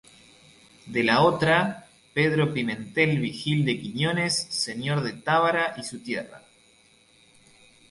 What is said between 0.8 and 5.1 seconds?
De la otra, Pedro Pimentel Vigil de Quiñones señor